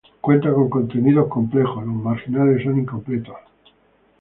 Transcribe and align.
Cuenta 0.19 0.51
con 0.51 0.67
contenidos 0.67 1.27
complejos, 1.27 1.85
los 1.85 1.93
marginales 1.93 2.63
son 2.63 2.79
incompletos. 2.79 3.35